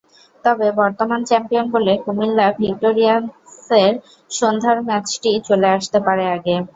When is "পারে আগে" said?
6.07-6.55